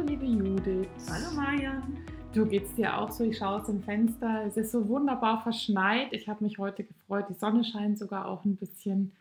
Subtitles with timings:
[0.00, 0.88] Hallo liebe Judith.
[1.10, 1.98] Hallo Marian.
[2.32, 3.22] Du geht's dir auch so?
[3.22, 4.46] Ich schaue aus dem Fenster.
[4.46, 6.14] Es ist so wunderbar verschneit.
[6.14, 7.26] Ich habe mich heute gefreut.
[7.28, 9.12] Die Sonne scheint sogar auch ein bisschen.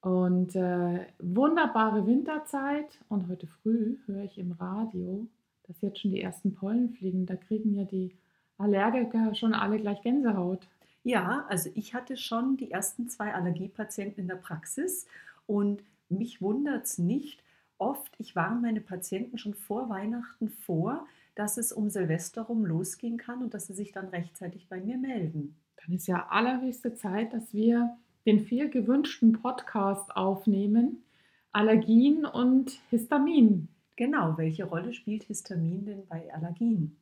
[0.00, 2.98] Und äh, wunderbare Winterzeit.
[3.08, 5.28] Und heute früh höre ich im Radio,
[5.68, 7.24] dass jetzt schon die ersten Pollen fliegen.
[7.24, 8.10] Da kriegen ja die
[8.58, 10.66] Allergiker schon alle gleich Gänsehaut.
[11.04, 15.06] Ja, also ich hatte schon die ersten zwei Allergiepatienten in der Praxis
[15.46, 17.44] und mich wundert es nicht.
[17.82, 21.04] Oft, ich warne meine Patienten schon vor Weihnachten vor,
[21.34, 24.96] dass es um Silvester rum losgehen kann und dass sie sich dann rechtzeitig bei mir
[24.96, 25.56] melden.
[25.82, 31.02] Dann ist ja allerhöchste Zeit, dass wir den viel gewünschten Podcast aufnehmen.
[31.50, 33.66] Allergien und Histamin.
[33.96, 36.96] Genau, welche Rolle spielt Histamin denn bei Allergien?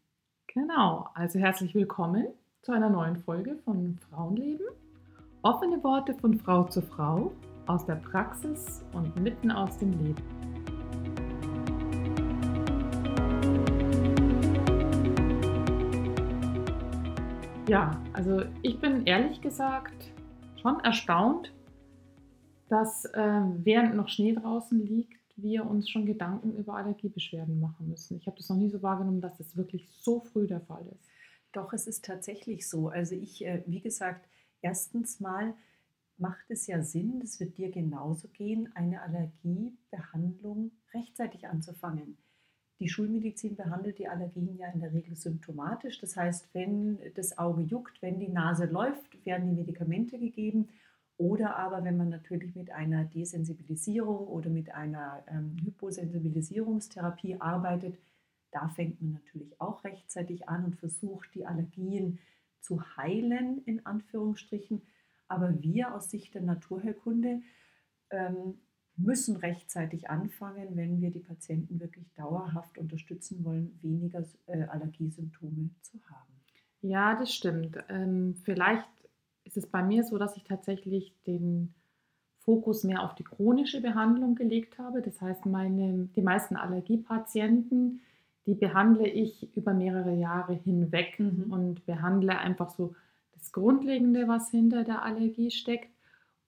[0.47, 2.29] Genau, also herzlich willkommen
[2.63, 4.65] zu einer neuen Folge von Frauenleben.
[5.43, 7.33] Offene Worte von Frau zu Frau
[7.67, 10.50] aus der Praxis und mitten aus dem Leben.
[17.71, 20.13] Ja, also ich bin ehrlich gesagt
[20.61, 21.55] schon erstaunt,
[22.69, 28.17] dass äh, während noch Schnee draußen liegt, wir uns schon Gedanken über Allergiebeschwerden machen müssen.
[28.17, 31.09] Ich habe das noch nie so wahrgenommen, dass das wirklich so früh der Fall ist.
[31.53, 32.89] Doch, es ist tatsächlich so.
[32.89, 34.29] Also ich, äh, wie gesagt,
[34.63, 35.55] erstens mal
[36.19, 42.17] macht es ja Sinn, das wird dir genauso gehen, eine Allergiebehandlung rechtzeitig anzufangen.
[42.81, 46.01] Die Schulmedizin behandelt die Allergien ja in der Regel symptomatisch.
[46.01, 50.69] Das heißt, wenn das Auge juckt, wenn die Nase läuft, werden die Medikamente gegeben.
[51.19, 57.99] Oder aber, wenn man natürlich mit einer Desensibilisierung oder mit einer ähm, Hyposensibilisierungstherapie arbeitet,
[58.51, 62.19] da fängt man natürlich auch rechtzeitig an und versucht, die Allergien
[62.61, 64.81] zu heilen, in Anführungsstrichen.
[65.29, 67.43] Aber wir aus Sicht der Naturheilkunde
[68.09, 68.59] ähm,
[68.97, 75.99] müssen rechtzeitig anfangen, wenn wir die Patienten wirklich dauerhaft unterstützen wollen, weniger äh, Allergiesymptome zu
[76.09, 76.33] haben.
[76.83, 77.79] Ja, das stimmt.
[77.89, 78.89] Ähm, vielleicht
[79.45, 81.75] ist es bei mir so, dass ich tatsächlich den
[82.39, 85.03] Fokus mehr auf die chronische Behandlung gelegt habe.
[85.03, 88.01] Das heißt, meine, die meisten Allergiepatienten
[88.47, 91.53] die behandle ich über mehrere Jahre hinweg mhm.
[91.53, 92.95] und behandle einfach so
[93.33, 95.91] das Grundlegende, was hinter der Allergie steckt.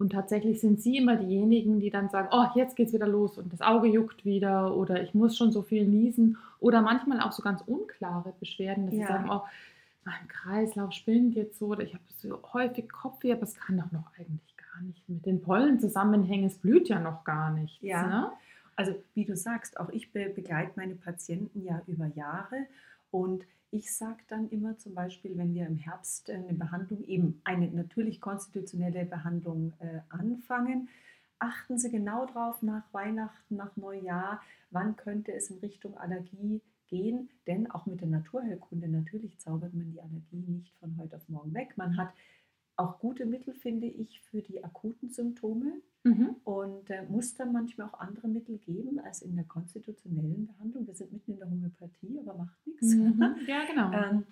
[0.02, 3.52] Und tatsächlich sind sie immer diejenigen, die dann sagen, oh, jetzt geht's wieder los und
[3.52, 7.40] das Auge juckt wieder oder ich muss schon so viel niesen oder manchmal auch so
[7.40, 9.06] ganz unklare Beschwerden, dass ja.
[9.06, 9.42] sie sagen, oh,
[10.04, 13.92] mein Kreislauf spinnt jetzt so oder ich habe so häufig Kopfweh, aber es kann doch
[13.92, 16.46] noch eigentlich gar nicht mit den Pollen zusammenhängen.
[16.46, 17.80] Es blüht ja noch gar nichts.
[17.80, 18.04] Ja.
[18.04, 18.32] Ne?
[18.74, 22.66] Also wie du sagst, auch ich be begleite meine Patienten ja über Jahre
[23.12, 27.68] und ich sage dann immer zum Beispiel, wenn wir im Herbst eine Behandlung, eben eine
[27.68, 30.90] natürlich konstitutionelle Behandlung äh, anfangen,
[31.38, 37.30] achten Sie genau drauf nach Weihnachten, nach Neujahr, wann könnte es in Richtung Allergie gehen.
[37.46, 41.54] Denn auch mit der Naturheilkunde natürlich zaubert man die Allergie nicht von heute auf morgen
[41.54, 41.72] weg.
[41.76, 42.12] Man hat
[42.82, 46.36] auch gute Mittel, finde ich, für die akuten Symptome mhm.
[46.44, 50.86] und äh, muss dann manchmal auch andere Mittel geben als in der konstitutionellen Behandlung.
[50.86, 52.94] Wir sind mitten in der Homöopathie, aber macht nichts.
[52.94, 53.36] Mhm.
[53.46, 53.92] Ja, genau.
[53.92, 54.26] ähm,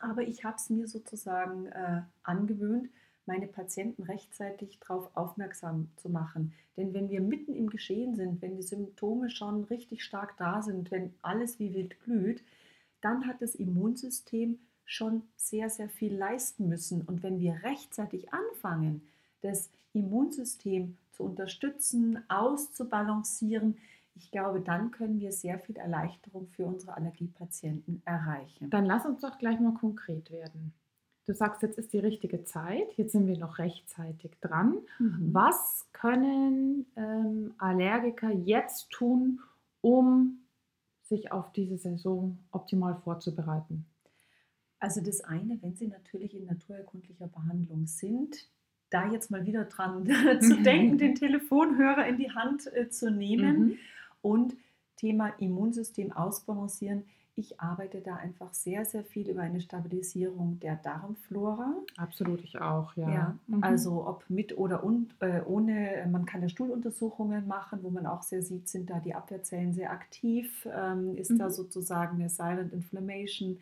[0.00, 2.88] aber ich habe es mir sozusagen äh, angewöhnt,
[3.26, 6.54] meine Patienten rechtzeitig darauf aufmerksam zu machen.
[6.76, 10.90] Denn wenn wir mitten im Geschehen sind, wenn die Symptome schon richtig stark da sind,
[10.90, 12.42] wenn alles wie wild glüht,
[13.00, 17.02] dann hat das Immunsystem schon sehr, sehr viel leisten müssen.
[17.02, 19.02] Und wenn wir rechtzeitig anfangen,
[19.42, 23.76] das Immunsystem zu unterstützen, auszubalancieren,
[24.16, 28.70] ich glaube, dann können wir sehr viel Erleichterung für unsere Allergiepatienten erreichen.
[28.70, 30.72] Dann lass uns doch gleich mal konkret werden.
[31.26, 34.78] Du sagst, jetzt ist die richtige Zeit, jetzt sind wir noch rechtzeitig dran.
[34.98, 35.28] Mhm.
[35.34, 39.40] Was können ähm, Allergiker jetzt tun,
[39.82, 40.40] um
[41.02, 43.84] sich auf diese Saison optimal vorzubereiten?
[44.80, 48.48] Also das eine, wenn Sie natürlich in naturerkundlicher Behandlung sind,
[48.90, 50.06] da jetzt mal wieder dran
[50.40, 53.78] zu denken, den Telefonhörer in die Hand äh, zu nehmen mhm.
[54.22, 54.56] und
[54.96, 57.04] Thema Immunsystem ausbalancieren.
[57.34, 61.72] Ich arbeite da einfach sehr, sehr viel über eine Stabilisierung der Darmflora.
[61.96, 63.08] Absolut, ich auch, ja.
[63.08, 63.62] ja mhm.
[63.62, 68.22] Also ob mit oder un, äh, ohne, man kann ja Stuhluntersuchungen machen, wo man auch
[68.22, 71.38] sehr sieht, sind da die Abwehrzellen sehr aktiv, ähm, ist mhm.
[71.38, 73.58] da sozusagen eine Silent Inflammation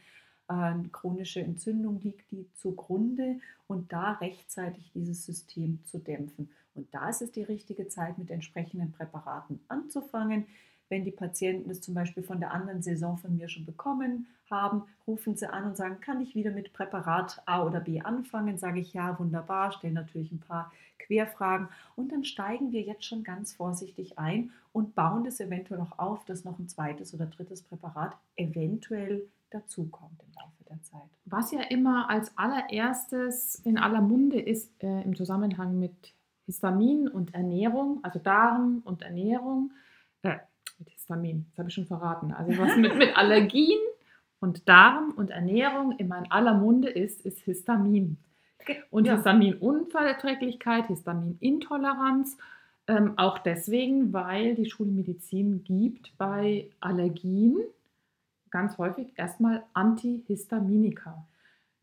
[0.48, 6.50] eine chronische Entzündung liegt die zugrunde und da rechtzeitig dieses System zu dämpfen.
[6.74, 10.46] Und da ist es die richtige Zeit, mit entsprechenden Präparaten anzufangen.
[10.88, 14.84] wenn die Patienten es zum Beispiel von der anderen Saison von mir schon bekommen haben,
[15.04, 18.56] rufen sie an und sagen, kann ich wieder mit Präparat A oder B anfangen?
[18.56, 23.24] Sage ich ja, wunderbar, stelle natürlich ein paar Querfragen und dann steigen wir jetzt schon
[23.24, 27.62] ganz vorsichtig ein und bauen das eventuell auch auf, dass noch ein zweites oder drittes
[27.62, 31.08] Präparat eventuell dazukommt im Laufe der Zeit.
[31.24, 36.14] Was ja immer als allererstes in aller Munde ist äh, im Zusammenhang mit
[36.46, 39.72] Histamin und Ernährung, also Darm und Ernährung,
[40.22, 40.36] äh,
[40.78, 43.78] mit Histamin, das habe ich schon verraten, also was mit, mit Allergien
[44.40, 48.18] und Darm und Ernährung immer in aller Munde ist, ist Histamin.
[48.90, 49.14] Und ja.
[49.14, 52.36] Histaminunverträglichkeit, Histaminintoleranz,
[52.88, 57.58] ähm, auch deswegen, weil die Schulmedizin gibt bei Allergien
[58.50, 61.26] ganz häufig erstmal Antihistaminika.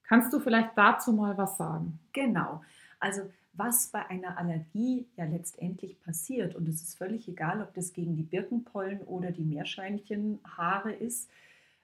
[0.04, 2.00] Kannst du vielleicht dazu mal was sagen?
[2.12, 2.62] Genau.
[3.00, 3.22] Also
[3.54, 8.16] was bei einer Allergie ja letztendlich passiert, und es ist völlig egal, ob das gegen
[8.16, 11.30] die Birkenpollen oder die Meerschweinchenhaare ist,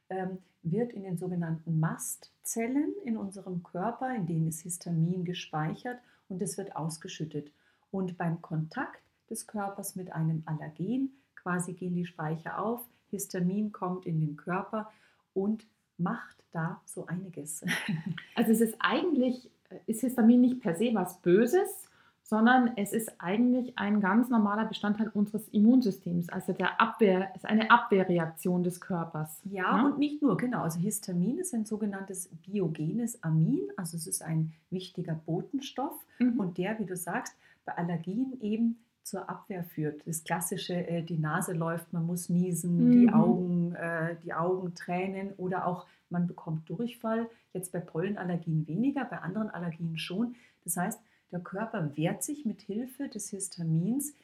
[0.09, 6.41] ähm, wird in den sogenannten Mastzellen in unserem Körper, in denen ist Histamin gespeichert und
[6.41, 7.51] es wird ausgeschüttet.
[7.91, 14.06] Und beim Kontakt des Körpers mit einem Allergen, quasi gehen die Speicher auf, Histamin kommt
[14.06, 14.91] in den Körper
[15.33, 15.65] und
[15.97, 17.63] macht da so einiges.
[18.35, 19.51] Also es ist eigentlich,
[19.85, 21.89] ist Histamin nicht per se was Böses,
[22.29, 26.29] sondern es ist eigentlich ein ganz normaler Bestandteil unseres Immunsystems.
[26.29, 29.41] Also der Abwehr ist eine Abwehrreaktion des Körpers.
[29.45, 30.62] Ja, ja, und nicht nur, genau.
[30.62, 36.39] Also Histamin ist ein sogenanntes biogenes Amin, also es ist ein wichtiger Botenstoff mhm.
[36.39, 37.35] und der, wie du sagst,
[37.65, 40.06] bei Allergien eben zur Abwehr führt.
[40.07, 42.92] Das klassische, äh, die Nase läuft, man muss niesen, mhm.
[42.92, 47.30] die Augen, äh, die Augen tränen oder auch man bekommt Durchfall.
[47.54, 50.36] Jetzt bei Pollenallergien weniger, bei anderen Allergien schon.
[50.63, 51.00] Das heißt,
[51.31, 54.16] der Körper wehrt sich mit Hilfe des Histamins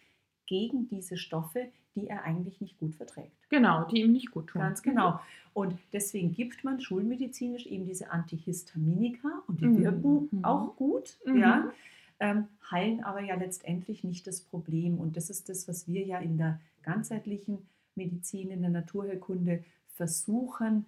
[0.48, 3.32] gegen diese Stoffe, die er eigentlich nicht gut verträgt.
[3.50, 4.62] Genau, die ihm nicht gut tun.
[4.62, 5.20] Ganz genau.
[5.54, 9.84] Und deswegen gibt man schulmedizinisch eben diese Antihistaminika und die mhm.
[9.84, 10.46] wirken mhm.
[10.46, 11.38] auch gut, mhm.
[11.38, 11.72] ja,
[12.20, 15.00] ähm, heilen aber ja letztendlich nicht das Problem.
[15.00, 19.64] Und das ist das, was wir ja in der ganzheitlichen Medizin, in der Naturheilkunde
[19.94, 20.86] versuchen,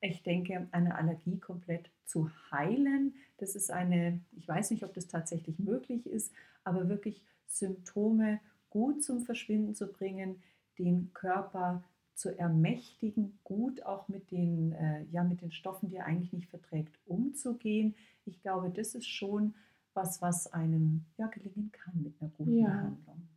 [0.00, 3.14] ich denke, eine Allergie komplett zu heilen.
[3.38, 6.32] Das ist eine, ich weiß nicht, ob das tatsächlich möglich ist,
[6.64, 8.40] aber wirklich Symptome
[8.70, 10.42] gut zum Verschwinden zu bringen,
[10.78, 11.82] den Körper
[12.14, 16.48] zu ermächtigen, gut auch mit den, äh, ja, mit den Stoffen, die er eigentlich nicht
[16.48, 17.94] verträgt, umzugehen.
[18.24, 19.54] Ich glaube, das ist schon
[19.98, 22.68] was, was einem ja, gelingen kann mit einer guten ja.
[22.68, 23.28] Behandlung.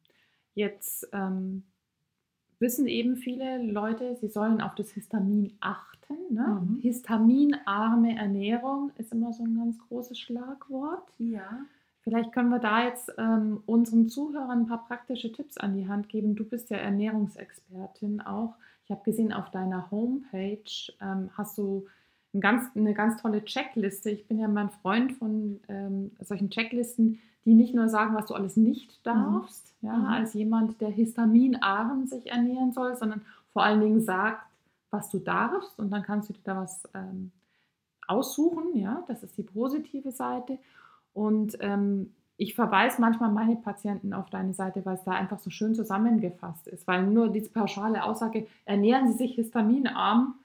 [0.54, 1.64] Jetzt ähm,
[2.60, 6.16] wissen eben viele Leute, sie sollen auf das Histamin achten.
[6.30, 6.62] Ne?
[6.62, 6.80] Mhm.
[6.82, 11.12] Histaminarme Ernährung ist immer so ein ganz großes Schlagwort.
[11.18, 11.66] Ja.
[12.02, 16.10] Vielleicht können wir da jetzt ähm, unseren Zuhörern ein paar praktische Tipps an die Hand
[16.10, 16.36] geben.
[16.36, 18.56] Du bist ja Ernährungsexpertin auch.
[18.86, 20.64] Ich habe gesehen, auf deiner Homepage
[21.00, 21.86] ähm, hast du
[22.34, 24.10] ein ganz, eine ganz tolle Checkliste.
[24.10, 28.36] Ich bin ja mein Freund von ähm, solchen Checklisten, die nicht nur sagen, was du
[28.36, 29.04] alles nicht mhm.
[29.04, 29.88] darfst, mhm.
[29.90, 34.46] ja, als jemand, der histaminarm sich ernähren soll, sondern vor allen Dingen sagt,
[34.92, 37.32] was du darfst und dann kannst du dir da was ähm,
[38.08, 40.58] aussuchen, ja, das ist die positive Seite
[41.14, 45.50] und ähm, ich verweise manchmal meine Patienten auf deine Seite, weil es da einfach so
[45.50, 50.36] schön zusammengefasst ist, weil nur diese pauschale Aussage, ernähren Sie sich histaminarm,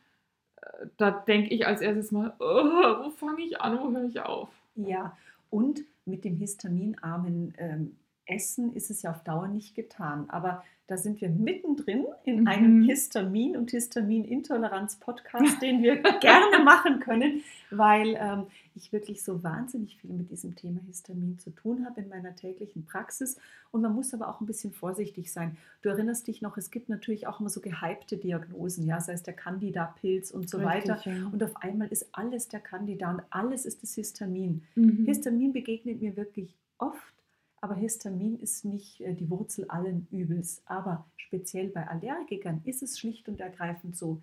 [0.97, 4.49] da denke ich als erstes mal, oh, wo fange ich an, wo höre ich auf?
[4.75, 5.17] Ja,
[5.51, 10.29] und mit dem histaminarmen ähm, Essen ist es ja auf Dauer nicht getan.
[10.29, 12.47] Aber da sind wir mittendrin in mhm.
[12.47, 19.97] einem Histamin- und Histaminintoleranz-Podcast, den wir gerne machen können, weil ähm, ich wirklich so wahnsinnig
[19.97, 23.37] viel mit diesem Thema Histamin zu tun habe in meiner täglichen Praxis.
[23.73, 25.57] Und man muss aber auch ein bisschen vorsichtig sein.
[25.83, 29.25] Du erinnerst dich noch, es gibt natürlich auch immer so gehypte Diagnosen, ja, sei es
[29.25, 31.01] der Candida-Pilz und so Richtig, weiter.
[31.11, 31.27] Ja.
[31.33, 34.63] Und auf einmal ist alles der Candida und alles ist das Histamin.
[34.77, 35.05] Mhm.
[35.05, 37.16] Histamin begegnet mir wirklich oft
[37.61, 40.63] aber Histamin ist nicht äh, die Wurzel allen Übels.
[40.67, 44.23] Aber speziell bei Allergikern ist es schlicht und ergreifend so,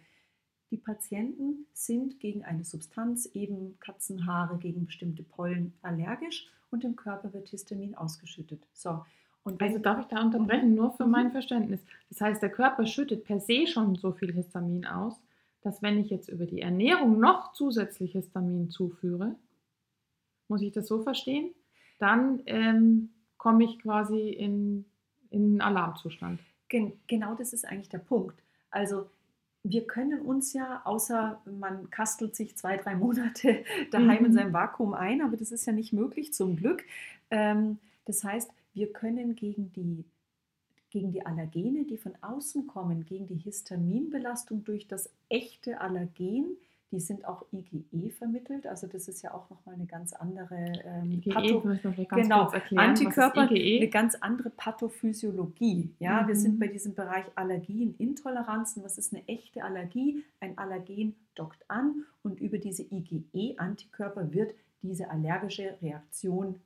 [0.71, 7.31] die Patienten sind gegen eine Substanz, eben Katzenhaare, gegen bestimmte Pollen allergisch und im Körper
[7.31, 8.67] wird Histamin ausgeschüttet.
[8.73, 9.05] So.
[9.43, 11.31] Und also darf ich da unterbrechen, nur für mein.
[11.31, 11.81] Verständnis.
[12.09, 15.21] Das heißt, der Körper schüttet per se schon so viel Histamin aus,
[15.61, 19.35] dass wenn ich jetzt über die Ernährung noch zusätzlich Histamin zuführe,
[20.47, 21.53] muss ich das so verstehen,
[21.99, 23.12] dann ähm,
[23.43, 24.85] komme ich quasi in,
[25.29, 26.39] in einen Alarmzustand.
[26.69, 28.41] Gen genau das ist eigentlich der Punkt.
[28.71, 29.09] Also
[29.63, 34.25] wir können uns ja, außer man kastelt sich zwei, drei Monate daheim mhm.
[34.27, 36.85] in seinem Vakuum ein, aber das ist ja nicht möglich zum Glück.
[37.31, 40.05] Ähm, das heißt, wir können gegen die
[40.89, 46.55] gegen die Allergene, die von außen kommen, gegen die Histaminbelastung durch das echte Allergen,
[46.93, 48.67] die sind auch IgE vermittelt.
[48.67, 52.41] Also das ist ja auch nochmal eine ganz andere ähm, IgE, Patho wir ganz genau,
[52.43, 52.89] kurz erklären.
[52.89, 53.77] Antikörper, IgE?
[53.81, 55.89] eine ganz andere Pathophysiologie.
[55.99, 56.39] Ja, wir Mhm.
[56.39, 58.83] sind bei diesem Bereich Allergien, Intoleranzen.
[58.83, 60.23] Was ist eine echte Allergie?
[60.39, 66.59] Ein Allergen dockt an und über diese IgE-Antikörper wird diese allergische Reaktion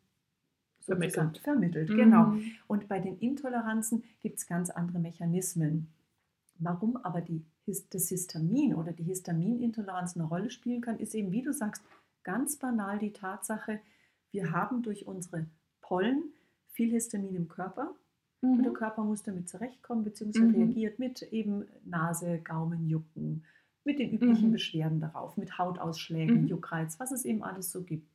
[0.82, 1.38] Vermittelt.
[1.40, 1.90] vermittelt.
[1.90, 1.96] Mhm.
[1.98, 2.34] Genau.
[2.68, 5.88] Und bei den Intoleranzen gibt es ganz andere Mechanismen.
[6.60, 11.42] Warum aber die, das Histamin oder die Histaminintoleranz eine Rolle spielen kann, ist eben, wie
[11.42, 11.84] du sagst,
[12.24, 13.80] ganz banal die Tatsache,
[14.32, 15.48] wir haben durch unsere
[15.82, 16.34] Pollen
[16.72, 17.96] viel Histamin im Körper
[18.42, 18.76] und der Mhm.
[18.76, 20.56] Körper muss damit zurechtkommen, beziehungsweise Mhm.
[20.56, 23.44] reagiert mit eben Nase, Gaumen, Jucken,
[23.84, 24.54] mit den üblichen Mhm.
[24.54, 26.48] Beschwerden darauf, mit Hautausschlägen, Mhm.
[26.48, 28.12] Juckreiz, was es eben alles so gibt.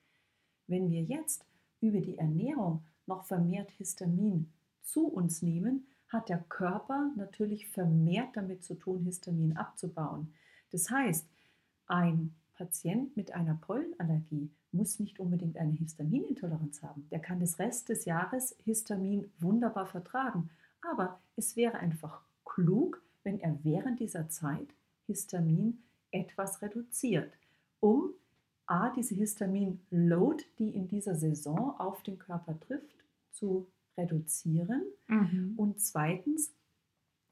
[0.66, 1.44] Wenn wir jetzt
[1.80, 8.62] über die Ernährung noch vermehrt Histamin zu uns nehmen, hat der Körper natürlich vermehrt damit
[8.64, 10.34] zu tun, Histamin abzubauen.
[10.70, 11.26] Das heißt,
[11.86, 17.08] ein Patient mit einer Pollenallergie muss nicht unbedingt eine Histaminintoleranz haben.
[17.10, 20.50] Der kann das Rest des Jahres Histamin wunderbar vertragen.
[20.90, 24.74] Aber es wäre einfach klug, wenn er während dieser Zeit
[25.06, 27.32] Histamin etwas reduziert,
[27.80, 28.10] um
[28.66, 35.54] A, diese Histamin-Load, die in dieser Saison auf den Körper trifft, zu reduzieren Mhm.
[35.56, 36.54] und zweitens,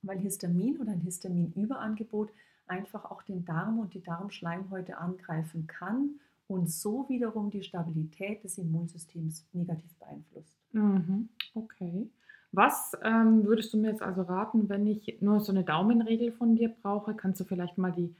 [0.03, 2.31] weil Histamin oder ein Histaminüberangebot
[2.67, 8.59] einfach auch den Darm und die Darmschleimhäute angreifen kann und so wiederum die Stabilität des
[8.59, 10.59] Immunsystems negativ beeinflusst.
[10.73, 11.29] Mhm.
[11.55, 12.09] Okay.
[12.53, 16.57] Was ähm, würdest du mir jetzt also raten, wenn ich nur so eine Daumenregel von
[16.57, 17.15] dir brauche?
[17.15, 18.15] Kannst du vielleicht mal die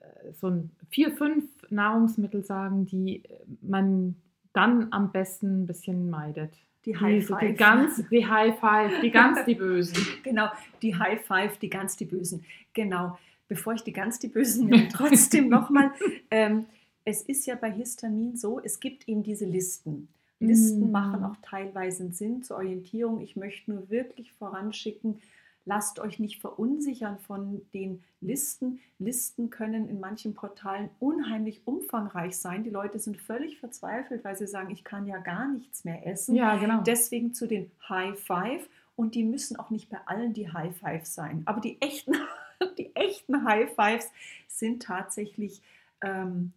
[0.00, 4.16] äh, so ein vier, fünf Nahrungsmittel sagen, die äh, man
[4.52, 6.54] dann am besten ein bisschen meidet?
[6.84, 7.56] Die High die, die Five.
[7.56, 10.06] ganz, die High Five, die ganz die Bösen.
[10.22, 10.48] Genau,
[10.82, 12.44] die High Five, die ganz die Bösen.
[12.72, 13.18] Genau.
[13.48, 15.92] Bevor ich die ganz die Bösen nenne, trotzdem nochmal.
[16.30, 16.66] Ähm,
[17.04, 20.08] es ist ja bei Histamin so, es gibt eben diese Listen.
[20.40, 20.92] Listen Mm.
[20.92, 23.20] machen auch teilweise Sinn zur Orientierung.
[23.20, 25.20] Ich möchte nur wirklich voranschicken,
[25.66, 28.80] lasst euch nicht verunsichern von den Listen.
[28.98, 32.64] Listen können in manchen Portalen unheimlich umfangreich sein.
[32.64, 36.34] Die Leute sind völlig verzweifelt, weil sie sagen, ich kann ja gar nichts mehr essen.
[36.34, 36.82] Ja, genau.
[36.82, 41.06] Deswegen zu den High Five und die müssen auch nicht bei allen die High Five
[41.06, 41.42] sein.
[41.46, 42.14] Aber die echten,
[42.78, 44.10] die echten High Fives
[44.48, 45.62] sind tatsächlich
[46.02, 46.52] ähm,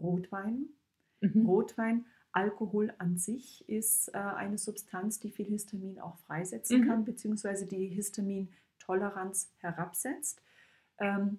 [0.00, 0.66] Rotwein.
[1.20, 1.46] Mhm.
[1.46, 2.04] Rotwein,
[2.36, 6.86] Alkohol an sich ist äh, eine Substanz, die viel Histamin auch freisetzen Mhm.
[6.88, 10.42] kann, beziehungsweise die Histamintoleranz herabsetzt.
[10.98, 11.38] Ähm,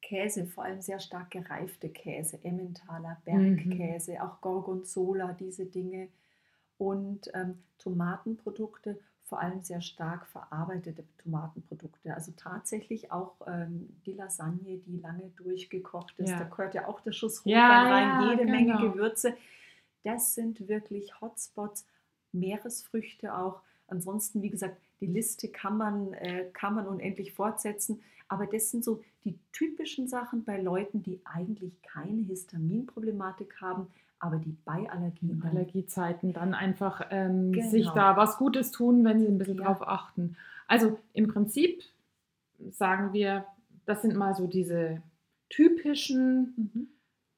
[0.00, 6.08] Käse, vor allem sehr stark gereifte Käse, Emmentaler, Bergkäse, auch Gorgonzola, diese Dinge.
[6.78, 12.14] Und ähm, Tomatenprodukte, vor allem sehr stark verarbeitete Tomatenprodukte.
[12.14, 16.30] Also tatsächlich auch ähm, die Lasagne, die lange durchgekocht ist.
[16.30, 16.38] Ja.
[16.38, 18.92] Da gehört ja auch der Schuss Rotwein Ja, rein, jede Menge genau.
[18.92, 19.34] Gewürze.
[20.04, 21.86] Das sind wirklich Hotspots,
[22.32, 23.60] Meeresfrüchte auch.
[23.88, 28.00] Ansonsten, wie gesagt, die Liste kann man, äh, kann man unendlich fortsetzen.
[28.28, 34.36] Aber das sind so die typischen Sachen bei Leuten, die eigentlich keine Histaminproblematik haben, aber
[34.36, 37.68] die bei Allergien Allergiezeiten dann einfach ähm, Genau.
[37.70, 39.64] sich da was Gutes tun, wenn sie ein bisschen Ja.
[39.64, 40.36] drauf achten.
[40.66, 41.82] Also im Prinzip
[42.70, 43.44] sagen wir,
[43.84, 45.02] das sind mal so diese
[45.50, 46.88] typischen Mhm.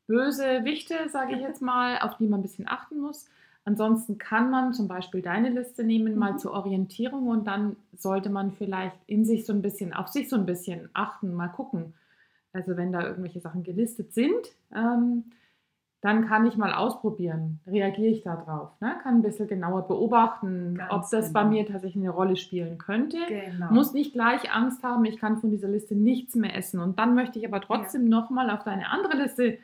[0.07, 3.27] Bösewichte, sage ich jetzt mal, auf die man ein bisschen achten muss.
[3.65, 6.39] Ansonsten kann man zum Beispiel deine Liste nehmen, mal Mhm.
[6.39, 10.37] zur Orientierung und dann sollte man vielleicht in sich so ein bisschen, auf sich so
[10.37, 11.95] ein bisschen achten, mal gucken.
[12.53, 14.35] Also wenn da irgendwelche Sachen gelistet sind,
[14.75, 15.25] ähm,
[16.03, 18.73] dann kann ich mal ausprobieren, reagiere ich da drauf.
[18.83, 18.95] Ne?
[19.03, 21.53] Kann ein bisschen genauer beobachten, Ganz ob das bei genau.
[21.55, 23.17] mir tatsächlich eine Rolle spielen könnte.
[23.27, 23.73] Genau.
[23.73, 26.79] Muss nicht gleich Angst haben, ich kann von dieser Liste nichts mehr essen.
[26.81, 29.57] Und dann möchte ich aber trotzdem nochmal auf deine andere Liste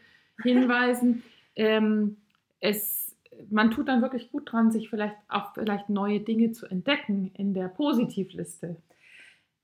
[0.43, 1.23] hinweisen.
[1.57, 2.17] ähm,
[2.61, 3.15] es,
[3.51, 7.55] man tut dann wirklich gut dran, sich vielleicht auch vielleicht neue Dinge zu entdecken in
[7.55, 8.77] der Positivliste.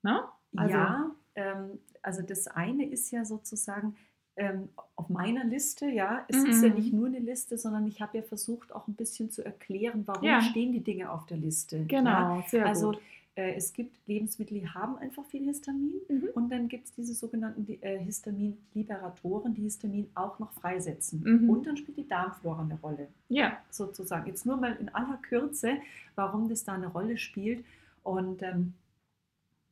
[0.02, 0.20] Ne?
[0.56, 3.96] Also- ja, ähm, also das eine ist ja sozusagen
[4.38, 6.74] ähm, auf meiner Liste, ja, es ist ja Mhm.
[6.74, 10.24] nicht nur eine Liste, sondern ich habe ja versucht auch ein bisschen zu erklären, warum
[10.28, 10.42] Ja.
[10.42, 11.78] stehen die Dinge auf der Liste.
[11.78, 11.84] Ja?
[11.88, 13.00] Genau, sehr Also gut.
[13.36, 16.28] Äh, es gibt Lebensmittel, die haben einfach viel Histamin Mhm.
[16.34, 21.22] und dann gibt es diese sogenannten äh, Histaminliberatoren, die Histamin auch noch freisetzen.
[21.24, 21.50] Mhm.
[21.50, 24.26] Und dann spielt die Darmflora eine Rolle Ja, sozusagen.
[24.26, 25.76] Jetzt nur mal in aller Kürze,
[26.14, 27.64] warum das da eine Rolle spielt.
[28.02, 28.72] Und ähm,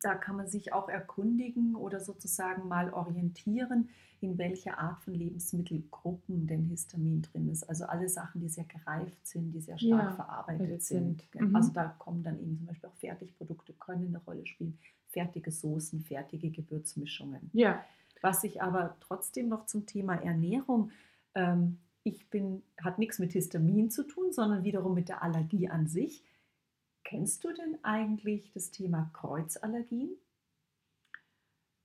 [0.03, 3.89] da kann man sich auch erkundigen oder sozusagen mal orientieren,
[4.25, 7.65] in welcher Art von Lebensmittelgruppen denn Histamin drin ist.
[7.65, 11.23] Also alle Sachen, die sehr gereift sind, die sehr stark Ja, verarbeitet sind.
[11.33, 11.49] sind.
[11.49, 11.55] Mhm.
[11.57, 14.79] Also da kommen dann eben zum Beispiel auch Fertigprodukte, können eine Rolle spielen,
[15.09, 17.51] fertige Soßen, fertige Gewürzmischungen.
[17.53, 17.85] Ja,
[18.23, 20.91] Was ich aber trotzdem noch zum Thema Ernährung,
[21.35, 25.87] ähm, ich bin, hat nichts mit Histamin zu tun, sondern wiederum mit der Allergie an
[25.89, 26.23] sich.
[27.03, 30.11] Kennst du denn eigentlich das Thema Kreuzallergien?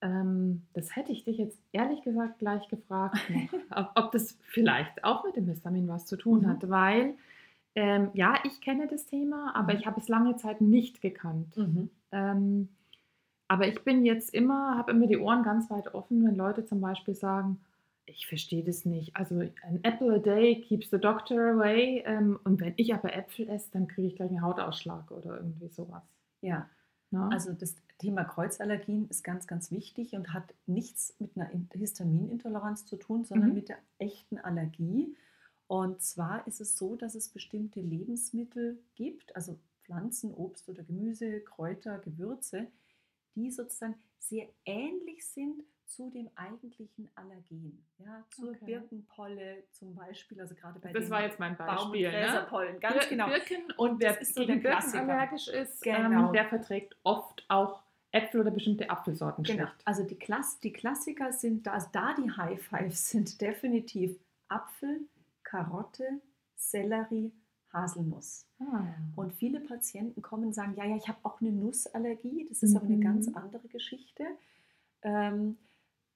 [0.01, 3.17] Ähm, das hätte ich dich jetzt ehrlich gesagt gleich gefragt,
[3.75, 6.47] ob, ob das vielleicht auch mit dem Histamin was zu tun Mhm.
[6.47, 7.15] hat, weil
[7.75, 9.79] ähm, ja, ich kenne das Thema, aber Mhm.
[9.79, 11.59] ich habe es lange Zeit nicht gekannt.
[12.11, 12.69] Ähm,
[13.47, 16.81] aber ich bin jetzt immer, habe immer die Ohren ganz weit offen, wenn Leute zum
[16.81, 17.61] Beispiel sagen,
[18.05, 19.15] ich verstehe das nicht.
[19.15, 22.03] Also an apple a day keeps the doctor away.
[22.05, 25.69] Ähm, und wenn ich aber Äpfel esse, dann kriege ich gleich einen Hautausschlag oder irgendwie
[25.69, 26.03] sowas.
[26.41, 26.69] Ja,
[27.11, 27.19] Ne?
[27.29, 32.85] also das Thema Kreuzallergien ist ganz, ganz wichtig und hat nichts mit einer In- Histaminintoleranz
[32.85, 33.55] zu tun, sondern Mhm.
[33.55, 35.15] mit der echten Allergie.
[35.67, 41.41] Und zwar ist es so, dass es bestimmte Lebensmittel gibt, also Pflanzen, Obst oder Gemüse,
[41.41, 42.67] Kräuter, Gewürze,
[43.35, 47.83] die sozusagen sehr ähnlich sind zu dem eigentlichen Allergen.
[47.97, 48.65] Ja, zur Okay.
[48.65, 52.11] Birkenpolle zum Beispiel, also gerade bei das war jetzt mein Beispiel.
[52.11, 52.17] Ne?
[52.19, 53.27] Gräserpollen, ganz Bir- genau.
[53.27, 55.01] Birken Und wer ist so der Birken Klassiker.
[55.01, 56.27] allergisch ist, Genau.
[56.27, 59.63] ähm, der verträgt oft auch Äpfel oder bestimmte Apfelsorten Genau.
[59.67, 59.81] schlecht.
[59.85, 65.01] Also die, Klass die Klassiker sind, da, also da die High Fives sind definitiv Apfel,
[65.43, 66.05] Karotte,
[66.55, 67.31] Sellerie,
[67.71, 68.47] Haselnuss.
[68.59, 68.83] Ah.
[69.15, 72.47] Und viele Patienten kommen und sagen, ja, ja, ich habe auch eine Nussallergie.
[72.49, 73.01] Das ist aber eine Mhm.
[73.01, 74.23] ganz andere Geschichte.
[75.03, 75.57] Ähm,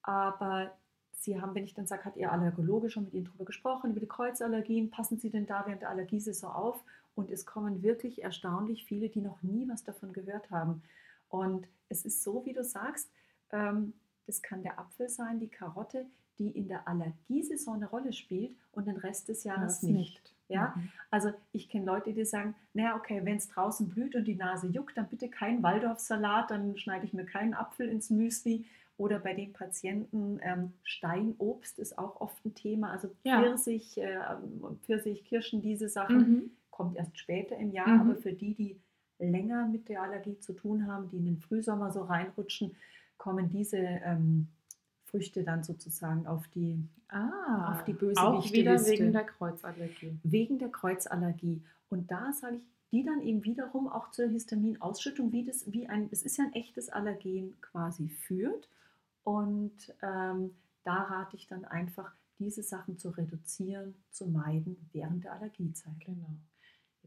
[0.02, 0.72] aber
[1.12, 4.00] Sie haben, wenn ich dann sage, hat Ihr Allergologe schon mit Ihnen darüber gesprochen, über
[4.00, 6.82] die Kreuzallergien, passen Sie denn da während der Allergiesaison auf?
[7.14, 10.82] Und es kommen wirklich erstaunlich viele, die noch nie was davon gehört haben.
[11.28, 13.10] Und es ist so, wie du sagst,
[13.52, 13.92] ähm,
[14.26, 16.06] das kann der Apfel sein, die Karotte,
[16.38, 20.34] die in der Allergiesaison eine Rolle spielt und den Rest des Jahres Das nicht.
[20.48, 20.74] Ja?
[20.76, 20.88] Mhm.
[21.10, 24.66] Also ich kenne Leute, die sagen, naja, okay, wenn es draußen blüht und die Nase
[24.66, 28.66] juckt, dann bitte keinen Waldorfsalat, dann schneide ich mir keinen Apfel ins Müsli.
[28.96, 32.92] Oder bei den Patienten ähm, Steinobst ist auch oft ein Thema.
[32.92, 33.40] Also Ja.
[33.40, 34.18] Pfirsich, äh,
[34.86, 36.50] Pfirsich, Kirschen, diese Sachen Mhm.
[36.70, 37.88] kommt erst später im Jahr.
[37.88, 38.00] Mhm.
[38.00, 38.80] Aber für die, die
[39.18, 42.74] länger mit der Allergie zu tun haben, die in den Frühsommer so reinrutschen,
[43.16, 44.48] kommen diese ähm,
[45.06, 50.18] Früchte dann sozusagen auf die Ah, Auf die auch Bösewichte wieder wegen der Kreuzallergie.
[50.24, 51.62] wegen der Kreuzallergie.
[51.88, 56.08] Und da sage ich, die dann eben wiederum auch zur Histaminausschüttung, wie das, wie ein,
[56.10, 58.68] es ist ja ein echtes Allergen quasi führt.
[59.22, 60.50] Und ähm,
[60.82, 66.00] da rate ich dann einfach, diese Sachen zu reduzieren, zu meiden während der Allergiezeit.
[66.00, 66.34] Genau.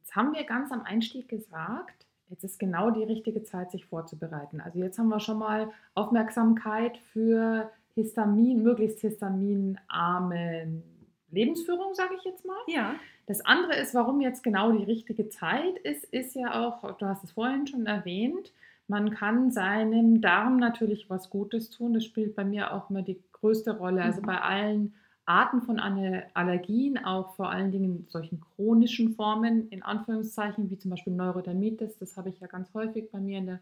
[0.07, 4.61] Jetzt haben wir ganz am Einstieg gesagt, jetzt ist genau die richtige Zeit, sich vorzubereiten.
[4.61, 10.81] Also jetzt haben wir schon mal Aufmerksamkeit für Histamin, möglichst histaminarme
[11.29, 12.55] Lebensführung, sage ich jetzt mal.
[12.67, 17.05] Ja, Das andere ist, warum jetzt genau die richtige Zeit ist, ist ja auch, du
[17.05, 18.53] hast es vorhin schon erwähnt,
[18.87, 21.93] man kann seinem Darm natürlich was Gutes tun.
[21.93, 24.03] Das spielt bei mir auch immer die größte Rolle.
[24.03, 24.25] Also Mhm.
[24.25, 24.93] bei allen
[25.27, 30.91] Arten von Alle- Allergien, auch vor allen Dingen solchen chronischen Formen, in Anführungszeichen, wie zum
[30.91, 33.59] Beispiel Neurodermitis, das habe ich ja ganz häufig bei mir in der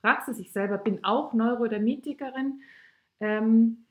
[0.00, 0.38] Praxis.
[0.38, 2.60] Ich selber bin auch Neurodermitikerin.
[3.18, 3.84] Ähm,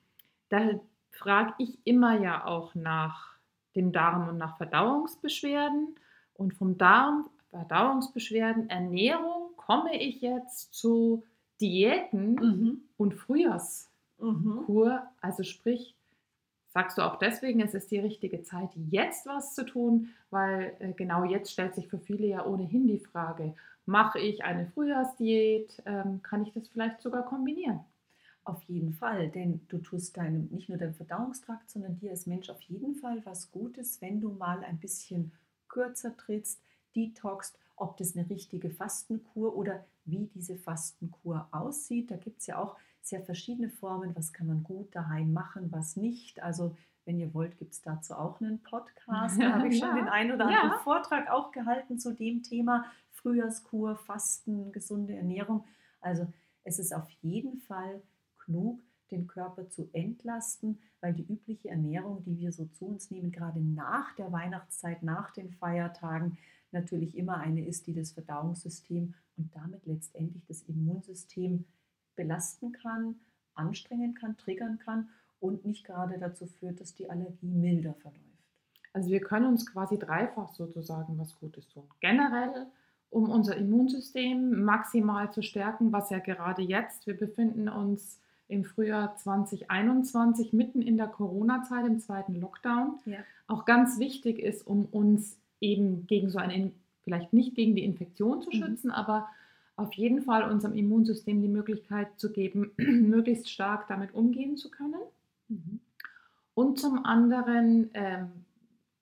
[0.47, 0.79] da
[1.11, 3.35] frage ich immer ja auch nach
[3.75, 5.95] dem Darm und nach Verdauungsbeschwerden.
[6.33, 11.23] Und vom Darm, Verdauungsbeschwerden, Ernährung komme ich jetzt zu
[11.59, 12.81] Diäten mhm.
[12.95, 13.91] und Frühjahrskur.
[14.19, 15.01] Mhm.
[15.19, 15.96] Also sprich,
[16.77, 20.93] sagst du auch deswegen, es ist die richtige Zeit, jetzt was zu tun, weil äh,
[20.93, 23.55] genau jetzt stellt sich für viele ja ohnehin die Frage,
[23.87, 27.79] mache ich eine Frühjahrsdiät, ähm, kann ich das vielleicht sogar kombinieren?
[28.43, 32.47] Auf jeden Fall, denn du tust deinem, nicht nur deinem Verdauungstrakt, sondern dir als Mensch
[32.51, 35.31] auf jeden Fall was Gutes, wenn du mal ein bisschen
[35.69, 36.61] kürzer trittst,
[36.95, 42.11] detoxst, ob das eine richtige Fastenkur oder wie diese Fastenkur aussieht.
[42.11, 42.75] Da gibt es ja auch
[43.09, 46.41] sehr verschiedene Formen, was kann man gut daheim machen, was nicht.
[46.41, 49.41] Also wenn ihr wollt, gibt es dazu auch einen Podcast.
[49.41, 50.79] Da habe ich schon Ja, den einen oder anderen ja.
[50.83, 55.63] Vortrag auch gehalten zu dem Thema Frühjahrskur, Fasten, gesunde Ernährung.
[56.01, 56.27] Also
[56.63, 58.01] es ist auf jeden Fall
[58.37, 63.31] klug, den Körper zu entlasten, weil die übliche Ernährung, die wir so zu uns nehmen,
[63.31, 66.37] gerade nach der Weihnachtszeit, nach den Feiertagen,
[66.71, 71.63] natürlich immer eine ist, die das Verdauungssystem und damit letztendlich das Immunsystem
[72.17, 73.15] belasten kann,
[73.55, 75.07] anstrengen kann, triggern kann
[75.39, 78.21] und nicht gerade dazu führt, dass die Allergie milder verläuft.
[78.91, 81.87] Also wir können uns quasi dreifach sozusagen was Gutes tun.
[82.01, 82.67] Generell
[83.09, 89.15] um unser Immunsystem maximal zu stärken, was ja gerade jetzt, wir befinden uns im Frühjahr
[89.15, 93.19] 2021 mitten in der Corona-Zeit, im zweiten Lockdown, ja.
[93.47, 96.71] auch ganz wichtig ist, um uns eben gegen so eine,
[97.03, 98.53] vielleicht nicht gegen die Infektion zu mhm.
[98.55, 98.93] schützen, mhm.
[98.93, 99.27] aber
[99.77, 104.99] auf jeden Fall unserem Immunsystem die Möglichkeit zu geben, möglichst stark damit umgehen zu können.
[105.47, 105.79] Mhm.
[106.55, 108.31] Und zum anderen ähm,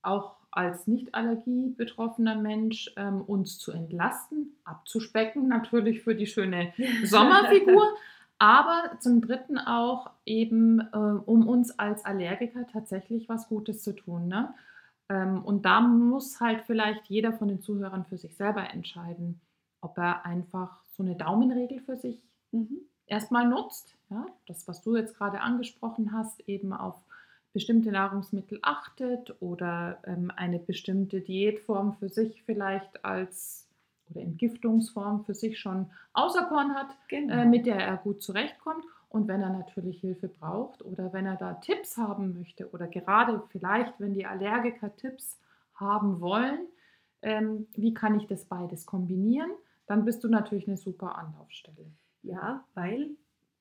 [0.01, 7.87] auch als Nicht-Allergie betroffener Mensch ähm, uns zu entlasten, abzuspecken, natürlich für die schöne Sommerfigur,
[8.37, 14.27] aber zum Dritten auch eben, äh, um uns als Allergiker tatsächlich was Gutes zu tun.
[14.27, 14.53] Ne?
[15.09, 19.39] Ähm, und da muss halt vielleicht jeder von den Zuhörern für sich selber entscheiden,
[19.85, 22.19] ob er einfach so eine Daumenregel für sich
[22.51, 22.79] mhm.
[23.05, 23.95] erstmal nutzt.
[24.09, 24.25] Ja?
[24.47, 26.95] Das, was du jetzt gerade angesprochen hast, eben auf
[27.53, 33.69] bestimmte Nahrungsmittel achtet oder ähm, eine bestimmte Diätform für sich vielleicht als
[34.09, 37.33] oder Entgiftungsform für sich schon auserkoren hat, genau.
[37.33, 38.83] äh, mit der er gut zurechtkommt.
[39.09, 43.41] Und wenn er natürlich Hilfe braucht oder wenn er da Tipps haben möchte oder gerade
[43.49, 45.39] vielleicht, wenn die Allergiker Tipps
[45.75, 46.67] haben wollen,
[47.21, 49.51] ähm, wie kann ich das beides kombinieren,
[49.87, 51.91] dann bist du natürlich eine super Anlaufstelle.
[52.23, 53.11] Ja, weil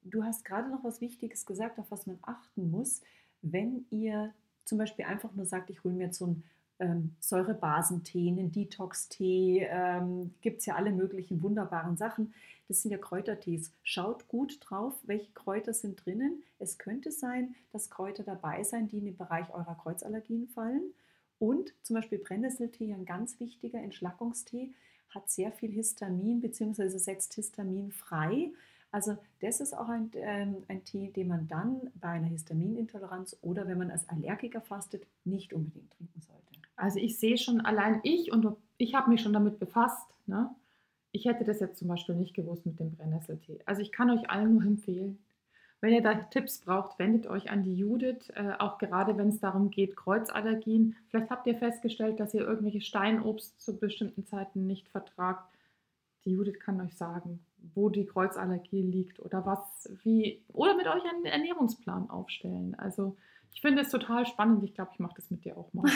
[0.03, 3.03] du hast gerade noch was Wichtiges gesagt, auf was man achten muss
[3.45, 4.33] wenn ihr
[4.65, 6.45] zum Beispiel einfach nur sagt, ich hole mir jetzt so einen
[6.81, 12.33] ähm, Säurebasentee, einen Detox-Tee, ähm, gibt es ja alle möglichen wunderbaren Sachen.
[12.67, 13.71] Das sind ja Kräutertees.
[13.83, 16.43] Schaut gut drauf, welche Kräuter sind drinnen.
[16.59, 20.95] Es könnte sein, dass Kräuter dabei sein, die in den Bereich eurer Kreuzallergien fallen.
[21.39, 24.73] Und zum Beispiel Brennnesseltee, ein ganz wichtiger Entschlackungstee,
[25.15, 26.89] hat sehr viel Histamin bzw.
[26.99, 28.53] setzt Histamin frei.
[28.91, 33.67] Also das ist auch ein, ähm, ein Tee, den man dann bei einer Histaminintoleranz oder
[33.67, 36.45] wenn man als Allergiker fastet, nicht unbedingt trinken sollte.
[36.77, 40.07] Also ich sehe schon, allein ich und ich habe mich schon damit befasst.
[40.27, 40.51] Ne?
[41.13, 43.61] Ich hätte das jetzt zum Beispiel nicht gewusst mit dem Brennnesseltee.
[43.67, 45.19] Also ich kann euch allen nur empfehlen,
[45.81, 49.41] wenn ihr da Tipps braucht, wendet euch an die Judith, äh, auch gerade wenn es
[49.41, 50.97] darum geht, Kreuzallergien.
[51.09, 55.45] Vielleicht habt ihr festgestellt, dass ihr irgendwelche Steinobst zu bestimmten Zeiten nicht vertragt.
[56.25, 61.03] Die Judith kann euch sagen, wo die Kreuzallergie liegt oder was, wie, oder mit euch
[61.05, 62.75] einen Ernährungsplan aufstellen.
[62.77, 63.17] Also
[63.55, 64.65] ich finde es total spannend.
[64.65, 65.91] Ich glaube, ich mache das mit dir auch mal.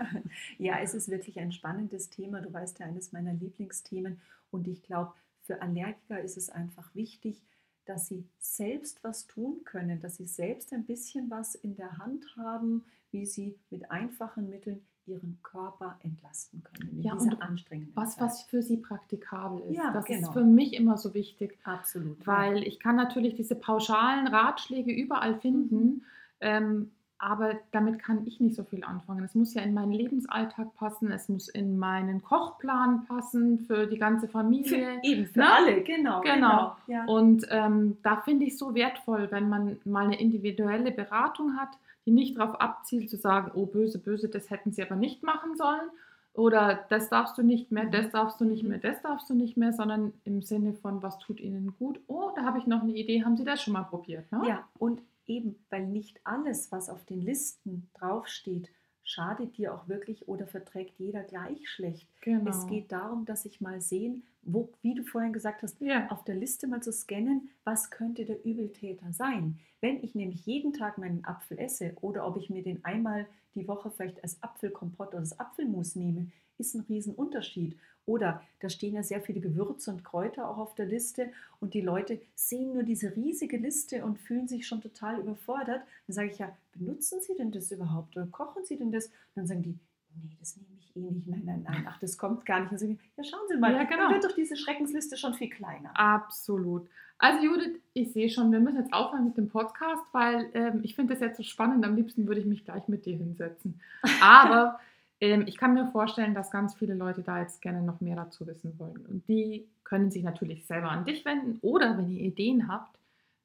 [0.58, 2.40] ja, es ist wirklich ein spannendes Thema.
[2.40, 4.20] Du weißt ja, eines meiner Lieblingsthemen.
[4.50, 5.12] Und ich glaube,
[5.42, 7.44] für Allergiker ist es einfach wichtig,
[7.86, 12.36] dass sie selbst was tun können, dass sie selbst ein bisschen was in der Hand
[12.36, 18.24] haben, wie sie mit einfachen Mitteln ihren Körper entlasten können ja, anstrengenden was, Zeit.
[18.24, 19.76] Was für sie praktikabel ist.
[19.76, 20.28] Ja, das genau.
[20.28, 21.58] ist für mich immer so wichtig.
[21.62, 22.26] Absolut.
[22.26, 22.66] Weil ja.
[22.66, 26.02] ich kann natürlich diese pauschalen Ratschläge überall finden, mhm.
[26.40, 29.24] ähm, aber damit kann ich nicht so viel anfangen.
[29.24, 33.98] Es muss ja in meinen Lebensalltag passen, es muss in meinen Kochplan passen für die
[33.98, 35.00] ganze Familie.
[35.00, 35.52] Für, eben, für ne?
[35.52, 36.20] alle, genau.
[36.20, 36.34] Genau.
[36.34, 37.04] genau ja.
[37.06, 41.70] Und ähm, da finde ich es so wertvoll, wenn man mal eine individuelle Beratung hat,
[42.04, 45.56] die nicht darauf abzielt zu sagen, oh böse, böse, das hätten sie aber nicht machen
[45.56, 45.90] sollen
[46.36, 49.56] oder das darfst du nicht mehr, das darfst du nicht mehr, das darfst du nicht
[49.56, 51.98] mehr, sondern im Sinne von, was tut ihnen gut?
[52.08, 54.30] Oh, da habe ich noch eine Idee, haben sie das schon mal probiert?
[54.30, 54.42] Ne?
[54.46, 58.70] Ja, und eben, weil nicht alles, was auf den Listen draufsteht,
[59.02, 62.08] schadet dir auch wirklich oder verträgt jeder gleich schlecht.
[62.20, 62.50] Genau.
[62.50, 66.08] Es geht darum, dass ich mal sehen, wo, wie du vorhin gesagt hast, ja.
[66.10, 69.58] auf der Liste mal zu scannen, was könnte der Übeltäter sein.
[69.80, 73.68] Wenn ich nämlich jeden Tag meinen Apfel esse oder ob ich mir den einmal die
[73.68, 77.76] Woche vielleicht als Apfelkompott oder als Apfelmus nehme, ist ein Riesenunterschied.
[78.06, 81.80] Oder da stehen ja sehr viele Gewürze und Kräuter auch auf der Liste und die
[81.80, 85.82] Leute sehen nur diese riesige Liste und fühlen sich schon total überfordert.
[86.06, 89.06] Dann sage ich ja, benutzen Sie denn das überhaupt oder kochen Sie denn das?
[89.06, 89.78] Und dann sagen die,
[90.14, 91.26] nee, das nehme ich eh nicht.
[91.26, 92.70] Nein, nein, nein, ach, das kommt gar nicht.
[92.70, 94.04] Und sagen, ja, schauen Sie mal, ja, genau.
[94.04, 95.90] dann wird doch diese Schreckensliste schon viel kleiner.
[95.98, 96.88] Absolut.
[97.18, 100.94] Also Judith, ich sehe schon, wir müssen jetzt aufhören mit dem Podcast, weil ähm, ich
[100.94, 101.84] finde das jetzt so spannend.
[101.84, 103.80] Am liebsten würde ich mich gleich mit dir hinsetzen.
[104.20, 104.78] Aber
[105.18, 108.78] ich kann mir vorstellen, dass ganz viele Leute da jetzt gerne noch mehr dazu wissen
[108.78, 109.06] wollen.
[109.06, 112.98] Und die können sich natürlich selber an dich wenden oder wenn ihr Ideen habt,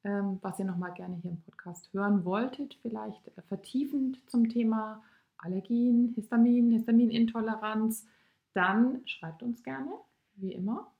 [0.04, 5.02] ähm, was ihr nochmal gerne hier im Podcast hören wolltet, vielleicht äh, vertiefend zum Thema
[5.38, 8.06] Allergien, Histamin, Histaminintoleranz,
[8.52, 9.92] dann schreibt uns gerne,
[10.34, 10.92] wie immer.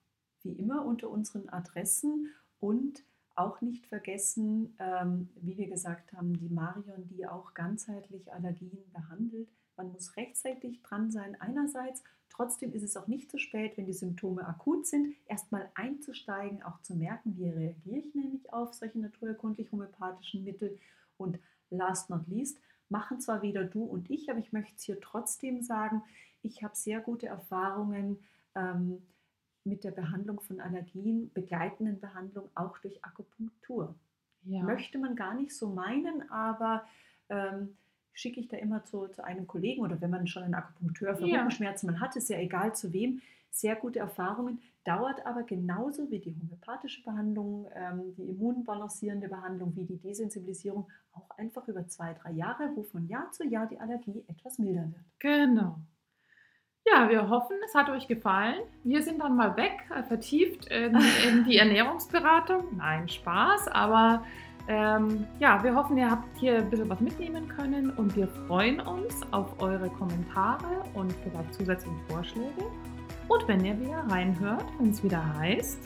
[0.42, 3.04] Wie immer unter unseren Adressen und
[3.34, 9.48] auch nicht vergessen, ähm, wie wir gesagt haben, die Marion, die auch ganzheitlich Allergien behandelt,
[9.76, 12.02] man muss rechtzeitig dran sein einerseits.
[12.28, 16.80] Trotzdem ist es auch nicht zu spät, wenn die Symptome akut sind, erstmal einzusteigen, auch
[16.80, 20.78] zu merken, wie reagiere ich nämlich auf solche naturerkundlich-homöopathischen Mittel.
[21.18, 21.38] Und
[21.70, 22.58] last not least,
[22.88, 26.02] machen zwar weder du und ich, aber ich möchte es hier trotzdem sagen,
[26.42, 28.18] ich habe sehr gute Erfahrungen
[28.54, 29.02] ähm,
[29.64, 33.94] mit der Behandlung von Allergien, begleitenden Behandlung auch durch Akupunktur.
[34.44, 34.62] Ja.
[34.62, 36.84] Möchte man gar nicht so meinen, aber
[37.28, 37.76] ähm,
[38.12, 41.26] schicke ich da immer zu, zu, einem Kollegen oder wenn man schon einen Akupunkteur für
[41.26, 41.36] ja.
[41.36, 43.20] Rückenschmerzen, man hat es ja egal zu wem,
[43.50, 49.84] sehr gute Erfahrungen, dauert aber genauso wie die homöopathische Behandlung, ähm, die immunbalancierende Behandlung, wie
[49.84, 54.24] die Desensibilisierung auch einfach über zwei, drei Jahre, wo von Jahr zu Jahr die Allergie
[54.26, 55.04] etwas milder wird.
[55.18, 55.78] Genau.
[56.84, 58.60] Ja, wir hoffen, es hat euch gefallen.
[58.82, 60.96] Wir sind dann mal weg, äh, vertieft in,
[61.28, 62.76] in die Ernährungsberatung.
[62.76, 64.24] Nein, Spaß, aber
[64.68, 68.80] ähm, ja, wir hoffen, ihr habt hier ein bisschen was mitnehmen können und wir freuen
[68.80, 72.64] uns auf eure Kommentare und vielleicht zusätzliche Vorschläge.
[73.28, 75.78] Und wenn ihr wieder reinhört, wenn es wieder heißt,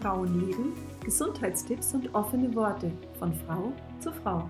[0.00, 0.72] Frauenleben,
[1.04, 4.48] Gesundheitstipps und offene Worte von Frau zu Frau.